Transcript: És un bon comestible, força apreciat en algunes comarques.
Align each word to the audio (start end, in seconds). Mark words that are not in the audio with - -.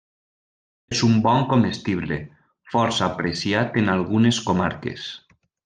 És 0.95 1.01
un 1.07 1.19
bon 1.27 1.45
comestible, 1.51 2.17
força 2.73 3.05
apreciat 3.09 3.79
en 3.83 3.95
algunes 3.99 4.41
comarques. 4.51 5.09